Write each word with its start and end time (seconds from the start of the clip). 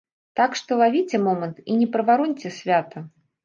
Так 0.39 0.55
што 0.61 0.77
лавіце 0.79 1.21
момант 1.27 1.61
і 1.69 1.77
не 1.85 1.91
правароньце 1.95 2.57
свята! 2.61 3.09